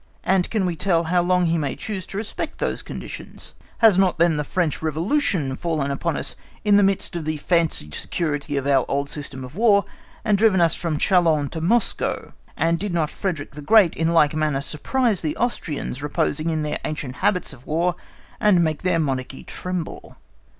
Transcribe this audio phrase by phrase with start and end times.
[0.23, 3.53] And can we tell, how long he may choose to respect those conditions?
[3.77, 6.35] Has not then the French Revolution fallen upon us
[6.65, 9.85] in the midst of the fancied security of our old system of War,
[10.25, 12.33] and driven us from Chalons to Moscow?
[12.57, 16.79] And did not Frederick the Great in like manner surprise the Austrians reposing in their
[16.83, 17.93] ancient habits of War,
[18.39, 20.17] and make their monarchy tremble?